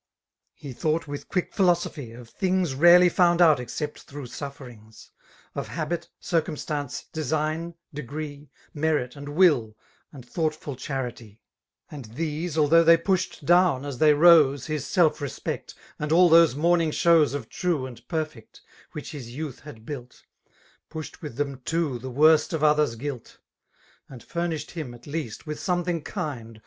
He 0.55 0.73
thought, 0.73 1.07
with 1.07 1.27
quick 1.29 1.53
philosophy^ 1.53 2.19
of 2.19 2.27
things 2.27 2.73
Rarely 2.73 3.07
found 3.07 3.39
out 3.39 3.59
except 3.59 3.99
through 4.01 4.25
sufferings^—* 4.25 5.11
Of 5.53 5.67
habits 5.67 6.07
circumstance^ 6.19 7.05
design^ 7.11 7.75
degree, 7.93 8.49
Merit, 8.73 9.15
and 9.15 9.27
will^ 9.27 9.75
a^d 10.11 10.25
thoughtful 10.25 10.75
charity: 10.75 11.39
86 11.91 11.91
And 11.91 12.05
th^> 12.17 12.43
aHbottgh 12.49 12.83
tb^y 12.83 13.03
pnektd 13.03 13.45
dawn, 13.45 13.85
as 13.85 13.99
tlwjr 13.99 14.17
rose/ 14.17 14.65
Hi9 14.67 15.09
«^»n»pect» 15.11 15.75
nod 15.99 16.09
fdi 16.09 16.29
those 16.31 16.55
morning 16.55 16.89
shewv 16.89 17.35
Of 17.35 17.47
tnie 17.49 17.93
»qd 18.03 18.07
perfe:i> 18.07 18.47
which 18.93 19.11
his 19.11 19.35
youth 19.35 19.59
had 19.59 19.85
balk. 19.85 20.15
Pushed 20.89 21.21
with 21.21 21.37
th^m 21.37 21.63
too 21.63 21.99
the 21.99 22.09
worst 22.09 22.53
of 22.53 22.63
others 22.63 22.95
guflt; 22.95 23.37
And 24.09 24.23
furnished 24.23 24.71
bioij 24.73 24.95
at 24.95 25.03
leasts 25.05 25.45
with 25.45 25.59
something 25.59 26.01
kind. 26.01 26.59